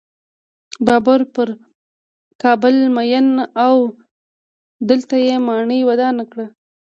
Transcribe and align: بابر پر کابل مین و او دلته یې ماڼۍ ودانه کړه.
بابر 0.85 1.21
پر 1.33 1.47
کابل 2.41 2.75
مین 2.95 3.27
و 3.39 3.43
او 3.65 3.77
دلته 4.89 5.15
یې 5.25 5.35
ماڼۍ 5.47 5.81
ودانه 5.89 6.23
کړه. 6.31 6.45